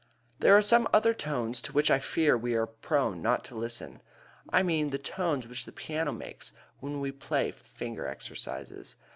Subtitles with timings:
[0.39, 4.01] There are some other tones to which I fear we are prone not to listen.
[4.49, 8.95] I mean the tones which the piano makes when we play finger exercises.